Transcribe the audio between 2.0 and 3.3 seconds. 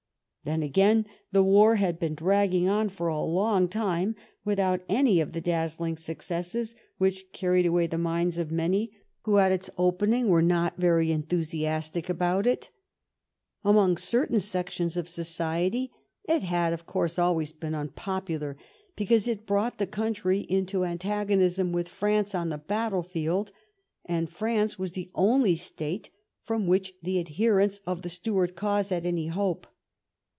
dragging on for a